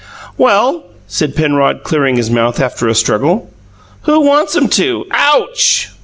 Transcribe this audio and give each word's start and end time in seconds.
"Well," 0.35 0.85
said 1.07 1.35
Penrod, 1.35 1.83
clearing 1.83 2.15
his 2.15 2.31
mouth 2.31 2.59
after 2.59 2.87
a 2.87 2.95
struggle, 2.95 3.51
"who 4.05 4.21
wants 4.21 4.55
'em 4.57 4.67
to? 4.69 5.05
Ouch!" 5.11 5.91